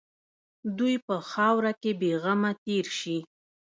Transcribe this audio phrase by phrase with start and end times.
[0.77, 3.17] دوی په خاوره کې بېغمه تېر شي.